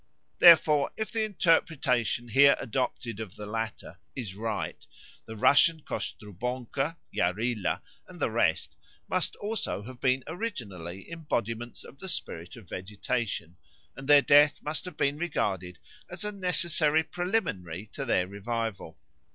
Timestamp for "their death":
14.09-14.59